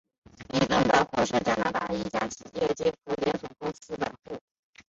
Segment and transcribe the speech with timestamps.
[0.51, 3.93] 伊顿百货是加拿大一家已结业的连锁百货公司。